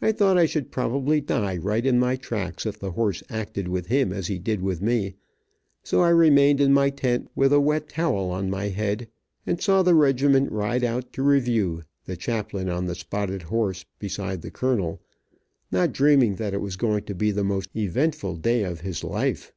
I 0.00 0.12
thought 0.12 0.38
I 0.38 0.46
should 0.46 0.70
probably 0.70 1.20
die 1.20 1.58
right 1.58 1.84
in 1.84 1.98
my 1.98 2.16
tracks 2.16 2.64
if 2.64 2.78
the 2.78 2.92
horse 2.92 3.22
acted 3.28 3.68
with 3.68 3.88
him 3.88 4.10
as 4.10 4.28
he 4.28 4.38
did 4.38 4.62
with 4.62 4.80
me, 4.80 5.16
so 5.82 6.00
I 6.00 6.08
remained 6.08 6.58
in 6.58 6.72
my 6.72 6.88
tent 6.88 7.30
with 7.34 7.52
a 7.52 7.60
wet 7.60 7.86
towel 7.90 8.30
on 8.30 8.48
my 8.48 8.68
head, 8.68 9.08
and 9.46 9.60
saw 9.60 9.82
the 9.82 9.94
regiment 9.94 10.50
ride 10.50 10.82
out 10.82 11.12
to 11.12 11.22
review, 11.22 11.84
the 12.06 12.16
chaplain 12.16 12.70
on 12.70 12.86
the 12.86 12.94
spotted 12.94 13.42
horse 13.42 13.84
beside 13.98 14.40
the 14.40 14.50
colonel, 14.50 15.02
not 15.70 15.92
dreaming 15.92 16.36
that 16.36 16.54
it 16.54 16.62
was 16.62 16.76
going 16.76 17.04
to 17.04 17.14
be 17.14 17.30
the 17.30 17.44
most 17.44 17.68
eventful 17.76 18.36
day 18.36 18.64
of 18.64 18.80
his 18.80 19.04
life. 19.04 19.52